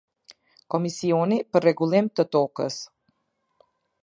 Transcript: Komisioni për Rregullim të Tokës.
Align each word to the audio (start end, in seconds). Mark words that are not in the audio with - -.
Komisioni 0.75 1.39
për 1.51 1.67
Rregullim 1.67 2.09
të 2.21 2.29
Tokës. 2.37 2.81